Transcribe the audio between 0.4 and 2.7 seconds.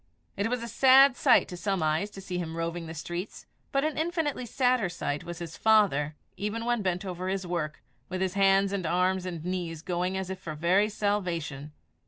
was a sad sight to some eyes to see him